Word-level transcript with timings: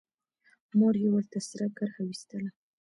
مور 0.77 0.95
يې 1.03 1.09
ورته 1.13 1.39
سره 1.49 1.65
کرښه 1.77 2.01
وايستله. 2.05 2.49